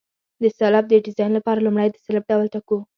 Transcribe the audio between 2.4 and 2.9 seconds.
ټاکو